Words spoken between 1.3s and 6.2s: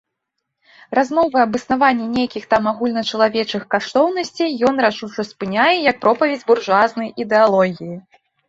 аб існаванні нейкіх там агульначалавечых каштоўнасцей ён рашуча спыняе як